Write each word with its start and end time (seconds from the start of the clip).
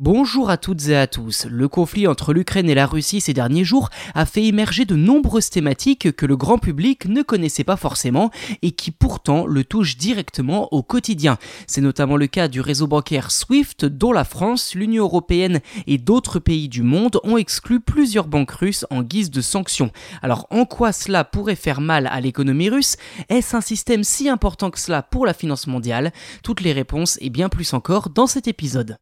Bonjour 0.00 0.50
à 0.50 0.56
toutes 0.56 0.88
et 0.88 0.96
à 0.96 1.06
tous. 1.06 1.46
Le 1.48 1.68
conflit 1.68 2.08
entre 2.08 2.32
l'Ukraine 2.32 2.68
et 2.68 2.74
la 2.74 2.84
Russie 2.84 3.20
ces 3.20 3.32
derniers 3.32 3.62
jours 3.62 3.90
a 4.16 4.26
fait 4.26 4.44
émerger 4.44 4.84
de 4.84 4.96
nombreuses 4.96 5.50
thématiques 5.50 6.16
que 6.16 6.26
le 6.26 6.36
grand 6.36 6.58
public 6.58 7.06
ne 7.06 7.22
connaissait 7.22 7.62
pas 7.62 7.76
forcément 7.76 8.32
et 8.62 8.72
qui 8.72 8.90
pourtant 8.90 9.46
le 9.46 9.62
touchent 9.62 9.96
directement 9.96 10.66
au 10.74 10.82
quotidien. 10.82 11.38
C'est 11.68 11.80
notamment 11.80 12.16
le 12.16 12.26
cas 12.26 12.48
du 12.48 12.60
réseau 12.60 12.88
bancaire 12.88 13.30
SWIFT 13.30 13.84
dont 13.84 14.10
la 14.10 14.24
France, 14.24 14.74
l'Union 14.74 15.04
européenne 15.04 15.60
et 15.86 15.96
d'autres 15.96 16.40
pays 16.40 16.68
du 16.68 16.82
monde 16.82 17.20
ont 17.22 17.36
exclu 17.36 17.78
plusieurs 17.78 18.26
banques 18.26 18.50
russes 18.50 18.86
en 18.90 19.04
guise 19.04 19.30
de 19.30 19.42
sanctions. 19.42 19.92
Alors 20.22 20.48
en 20.50 20.64
quoi 20.64 20.90
cela 20.90 21.22
pourrait 21.22 21.54
faire 21.54 21.80
mal 21.80 22.08
à 22.08 22.20
l'économie 22.20 22.68
russe? 22.68 22.96
Est-ce 23.28 23.54
un 23.54 23.60
système 23.60 24.02
si 24.02 24.28
important 24.28 24.72
que 24.72 24.80
cela 24.80 25.02
pour 25.02 25.24
la 25.24 25.34
finance 25.34 25.68
mondiale? 25.68 26.12
Toutes 26.42 26.62
les 26.62 26.72
réponses 26.72 27.16
et 27.20 27.30
bien 27.30 27.48
plus 27.48 27.74
encore 27.74 28.10
dans 28.10 28.26
cet 28.26 28.48
épisode. 28.48 28.96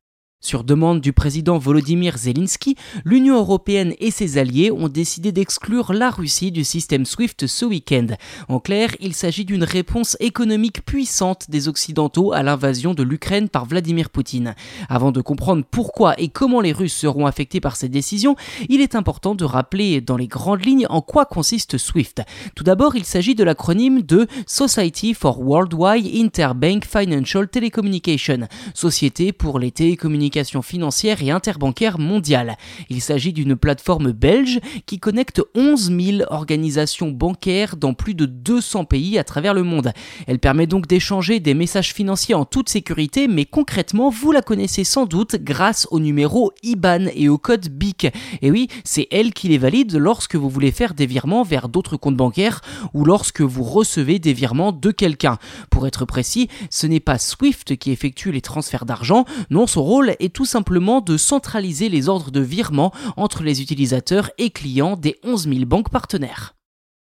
Sur 0.45 0.65
demande 0.65 1.01
du 1.01 1.13
président 1.13 1.57
Volodymyr 1.57 2.19
Zelensky, 2.19 2.75
l'Union 3.05 3.37
européenne 3.37 3.95
et 4.01 4.11
ses 4.11 4.39
alliés 4.39 4.73
ont 4.73 4.89
décidé 4.89 5.31
d'exclure 5.31 5.93
la 5.93 6.11
Russie 6.11 6.51
du 6.51 6.65
système 6.65 7.07
SWIFT 7.07 7.47
ce 7.47 7.65
week-end. 7.65 8.09
En 8.49 8.59
clair, 8.59 8.91
il 8.99 9.15
s'agit 9.15 9.45
d'une 9.45 9.63
réponse 9.63 10.17
économique 10.19 10.85
puissante 10.85 11.49
des 11.49 11.69
Occidentaux 11.69 12.33
à 12.33 12.43
l'invasion 12.43 12.93
de 12.93 13.05
l'Ukraine 13.05 13.49
par 13.49 13.67
Vladimir 13.67 14.11
Poutine. 14.11 14.57
Avant 14.89 15.13
de 15.13 15.21
comprendre 15.21 15.65
pourquoi 15.71 16.21
et 16.21 16.27
comment 16.27 16.61
les 16.61 16.73
Russes 16.73 16.97
seront 16.97 17.27
affectés 17.27 17.61
par 17.61 17.77
ces 17.77 17.89
décisions, 17.89 18.35
il 18.69 18.81
est 18.81 18.97
important 18.97 19.37
de 19.37 19.45
rappeler 19.45 20.01
dans 20.01 20.17
les 20.17 20.27
grandes 20.27 20.67
lignes 20.67 20.89
en 20.91 21.03
quoi 21.03 21.25
consiste 21.25 21.79
SWIFT. 21.79 22.23
Tout 22.57 22.65
d'abord, 22.65 22.97
il 22.97 23.05
s'agit 23.05 23.37
de 23.37 23.45
l'acronyme 23.45 24.03
de 24.03 24.27
Society 24.49 25.15
for 25.15 25.41
Worldwide 25.41 26.13
Interbank 26.13 26.85
Financial 26.85 27.47
Telecommunication, 27.47 28.49
Société 28.75 29.31
pour 29.31 29.61
les 29.61 29.71
télécommunications 29.71 30.32
financière 30.63 31.23
et 31.23 31.31
interbancaire 31.31 31.99
mondiale. 31.99 32.57
Il 32.89 33.01
s'agit 33.01 33.33
d'une 33.33 33.57
plateforme 33.57 34.13
belge 34.13 34.61
qui 34.87 34.99
connecte 34.99 35.43
11 35.55 35.93
000 36.19 36.19
organisations 36.31 37.11
bancaires 37.11 37.77
dans 37.77 37.95
plus 37.95 38.15
de 38.15 38.27
200 38.27 38.85
pays 38.87 39.19
à 39.19 39.25
travers 39.25 39.55
le 39.55 39.63
monde. 39.63 39.93
Elle 40.27 40.39
permet 40.39 40.67
donc 40.67 40.87
d'échanger 40.87 41.41
des 41.41 41.55
messages 41.55 41.93
financiers 41.93 42.35
en 42.35 42.45
toute 42.45 42.69
sécurité, 42.69 43.29
mais 43.29 43.45
concrètement, 43.45 44.11
vous 44.11 44.33
la 44.33 44.43
connaissez 44.43 44.85
sans 44.85 45.07
doute 45.07 45.37
grâce 45.37 45.87
au 45.91 46.01
numéro 46.01 46.53
IBAN 46.63 47.07
et 47.15 47.29
au 47.29 47.39
code 47.39 47.69
BIC. 47.69 48.09
Et 48.41 48.51
oui, 48.51 48.69
c'est 48.85 49.09
elle 49.11 49.33
qui 49.33 49.49
les 49.49 49.59
valide 49.59 49.97
lorsque 49.97 50.37
vous 50.37 50.49
voulez 50.49 50.73
faire 50.73 50.95
des 50.95 51.07
virements 51.07 51.43
vers 51.43 51.69
d'autres 51.69 51.97
comptes 51.97 52.17
bancaires 52.17 52.61
ou 52.95 53.05
lorsque 53.05 53.43
vous 53.43 53.65
recevez 53.65 54.19
des 54.19 54.33
virements 54.33 54.73
de 54.73 54.91
quelqu'un. 54.91 55.39
Pour 55.71 55.87
être 55.87 56.05
précis, 56.05 56.49
ce 56.71 56.87
n'est 56.87 57.01
pas 57.01 57.19
SWIFT 57.19 57.77
qui 57.77 57.91
effectue 57.91 58.33
les 58.33 58.41
transferts 58.41 58.87
d'argent, 58.87 59.25
non, 59.51 59.67
son 59.67 59.83
rôle 59.83 60.17
est 60.23 60.35
tout 60.35 60.45
simplement 60.45 61.01
de 61.01 61.17
centraliser 61.17 61.89
les 61.89 62.09
ordres 62.09 62.31
de 62.31 62.41
virement 62.41 62.93
entre 63.17 63.43
les 63.43 63.61
utilisateurs 63.61 64.31
et 64.39 64.51
clients 64.51 64.97
des 64.97 65.19
11 65.25 65.49
000 65.49 65.65
banques 65.67 65.91
partenaires. 65.91 66.55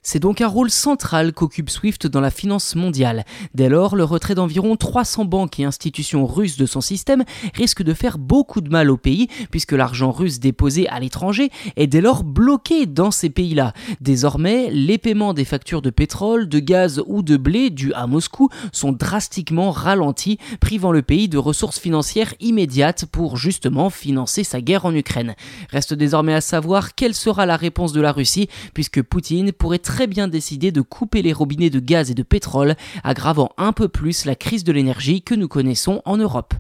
C'est 0.04 0.18
donc 0.18 0.42
un 0.42 0.48
rôle 0.48 0.72
central 0.72 1.32
qu'occupe 1.32 1.70
SWIFT 1.70 2.08
dans 2.08 2.22
la 2.22 2.32
finance 2.32 2.74
mondiale. 2.74 3.24
Dès 3.54 3.70
lors, 3.70 3.96
le 3.96 4.04
retrait 4.04 4.34
d'environ 4.34 4.76
300 4.76 5.26
banques 5.26 5.60
et 5.60 5.64
institutions 5.64 6.26
russes 6.26 6.58
de 6.58 6.66
son 6.66 6.82
système 6.82 7.24
risque 7.54 7.84
de 7.84 7.94
faire 7.94 8.18
beaucoup 8.18 8.62
de 8.62 8.70
mal 8.70 8.90
au 8.90 8.98
pays, 8.98 9.28
puisque 9.52 9.74
l'argent 9.74 10.10
russe 10.10 10.40
déposé 10.40 10.90
à 10.90 11.00
l'étranger 11.00 11.52
est 11.76 11.86
dès 11.86 12.02
lors 12.02 12.24
bloqué 12.24 12.88
dans 12.88 13.12
ces 13.12 13.30
pays-là. 13.30 13.74
Désormais, 14.00 14.72
les 14.72 14.98
paiements 14.98 15.36
des 15.36 15.46
factures 15.46 15.84
de 15.84 15.92
pétrole, 15.92 16.50
de 16.50 16.58
gaz 16.58 17.04
ou 17.06 17.22
de 17.22 17.38
blé 17.38 17.70
dus 17.70 17.94
à 17.94 18.08
Moscou 18.08 18.50
sont 18.72 18.94
drastiquement 18.94 19.70
ralentis, 19.70 20.40
privant 20.60 20.92
le 20.92 21.04
pays 21.04 21.30
de 21.30 21.38
ressources 21.38 21.80
financières 21.80 22.34
immédiates 22.40 23.06
pour 23.06 23.38
justement 23.38 23.92
financer 23.92 24.44
sa 24.44 24.62
guerre 24.62 24.86
en 24.86 24.96
Ukraine. 24.96 25.36
Reste 25.70 25.94
désormais 25.94 26.34
à 26.34 26.42
savoir 26.42 26.96
quelle 26.96 27.14
sera 27.14 27.46
la 27.46 27.56
réponse 27.56 27.94
de 27.94 28.02
la 28.02 28.12
Russie, 28.12 28.50
puisque 28.74 29.04
Poutine 29.04 29.52
pourrait 29.52 29.78
très 29.92 30.08
bien 30.08 30.30
décidé 30.30 30.72
de 30.72 30.80
couper 30.80 31.22
les 31.22 31.34
robinets 31.34 31.70
de 31.70 31.82
gaz 31.82 32.12
et 32.12 32.14
de 32.14 32.24
pétrole, 32.24 32.76
aggravant 33.04 33.50
un 33.58 33.74
peu 33.74 33.90
plus 33.90 34.24
la 34.24 34.36
crise 34.36 34.64
de 34.64 34.72
l'énergie 34.72 35.22
que 35.22 35.36
nous 35.36 35.50
connaissons 35.50 36.02
en 36.06 36.16
Europe. 36.16 36.54